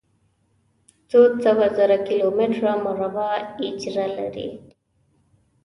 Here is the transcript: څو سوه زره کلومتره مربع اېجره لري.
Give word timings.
څو 1.09 1.21
سوه 1.45 1.65
زره 1.77 1.97
کلومتره 2.07 2.71
مربع 2.85 3.31
اېجره 3.61 4.07
لري. 4.17 4.47